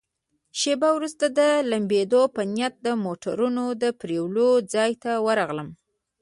شیبه 0.59 0.89
وروسته 0.97 1.25
د 1.39 1.39
لمبېدو 1.71 2.21
په 2.35 2.41
نیت 2.53 2.73
د 2.85 2.87
موټرونو 3.03 3.63
د 3.81 3.83
پرېولو 3.99 4.49
ځای 4.73 4.91
ته 5.03 5.11
ورغلم. 5.25 5.69